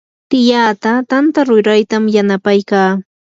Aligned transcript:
tiyaata 0.29 0.91
tanta 1.11 1.39
ruraytam 1.49 2.03
yanapaykaa. 2.15 2.91